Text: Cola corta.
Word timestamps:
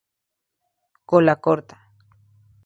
Cola 1.09 1.35
corta. 1.45 1.75